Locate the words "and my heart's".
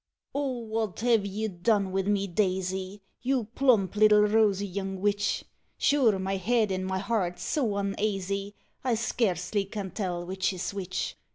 6.71-7.43